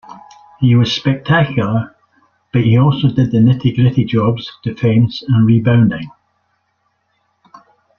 [0.59, 1.95] He was spectacular,
[2.51, 6.09] but he also did the nitty gritty jobs, defense and rebounding.